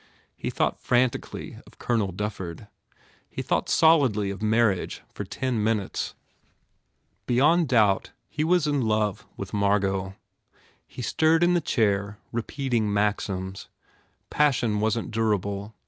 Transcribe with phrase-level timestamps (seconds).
[0.35, 2.67] He thought frantically of Colonel Dufford.
[3.29, 6.15] He THE FAIR REWARDS thought solidly of marriage for ten minutes.
[7.27, 10.15] Beyond doubt he was in love with Margot.
[10.87, 13.67] He stirred in the chair, repeating maxims.
[14.31, 15.75] Passion wasn t durable.